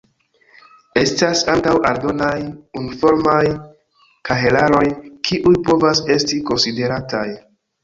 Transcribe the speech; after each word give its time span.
Estas 1.01 1.43
ankaŭ 1.55 1.73
aldonaj 1.89 2.29
unuformaj 2.81 3.43
kahelaroj, 4.31 4.83
kiuj 5.31 5.55
povas 5.71 6.05
esti 6.19 6.43
konsiderataj. 6.51 7.27